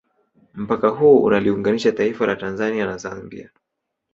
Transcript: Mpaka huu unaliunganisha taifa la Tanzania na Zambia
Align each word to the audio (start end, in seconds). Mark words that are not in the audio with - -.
Mpaka 0.53 0.87
huu 0.89 1.23
unaliunganisha 1.23 1.91
taifa 1.91 2.25
la 2.27 2.35
Tanzania 2.35 2.85
na 2.85 2.97
Zambia 2.97 3.49